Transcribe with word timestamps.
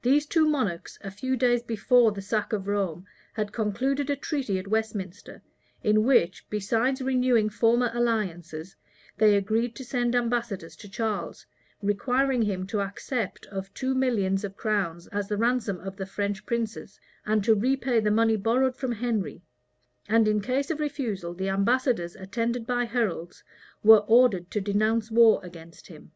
These 0.00 0.24
two 0.24 0.48
monarchs, 0.48 0.98
a 1.02 1.10
few 1.10 1.36
days 1.36 1.62
before 1.62 2.12
the 2.12 2.22
sack 2.22 2.54
of 2.54 2.66
Rome, 2.66 3.04
had 3.34 3.52
concluded 3.52 4.08
a 4.08 4.16
treaty[*] 4.16 4.58
at 4.58 4.68
Westminster, 4.68 5.42
in 5.82 6.02
which, 6.04 6.48
besides 6.48 7.02
renewing 7.02 7.50
former 7.50 7.90
alliances, 7.92 8.74
they 9.18 9.36
agreed 9.36 9.76
to 9.76 9.84
send 9.84 10.14
ambassadors 10.16 10.74
to 10.76 10.88
Charles, 10.88 11.44
requiring 11.82 12.40
him 12.40 12.66
to 12.68 12.80
accept 12.80 13.44
of 13.48 13.74
two 13.74 13.94
millions 13.94 14.44
of 14.44 14.56
crowns 14.56 15.08
as 15.08 15.28
the 15.28 15.36
ransom 15.36 15.78
of 15.80 15.98
the 15.98 16.06
French 16.06 16.46
princes, 16.46 16.98
and 17.26 17.44
to 17.44 17.54
repay 17.54 18.00
the 18.00 18.10
money 18.10 18.36
borrowed 18.36 18.78
from 18.78 18.92
Henry; 18.92 19.42
and 20.08 20.26
in 20.26 20.40
case 20.40 20.70
of 20.70 20.80
refusal, 20.80 21.34
the 21.34 21.50
ambassadors, 21.50 22.16
attended 22.16 22.66
by 22.66 22.86
heralds, 22.86 23.44
were 23.82 24.00
ordered 24.06 24.50
to 24.50 24.62
denounce 24.62 25.10
war 25.10 25.38
against 25.42 25.88
him. 25.88 26.12